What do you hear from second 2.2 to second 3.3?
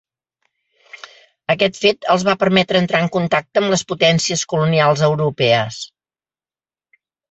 va permetre entrar en